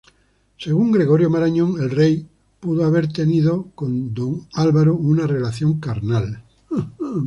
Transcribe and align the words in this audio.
Según 0.57 0.91
Gregorio 0.91 1.29
Marañón, 1.29 1.79
el 1.79 1.91
rey 1.91 2.25
pudo 2.59 2.87
haber 2.87 3.13
tenido 3.13 3.67
con 3.75 4.15
don 4.15 4.47
Álvaro 4.53 4.95
una 4.95 5.27
relación 5.27 5.79
carnal. 5.79 6.43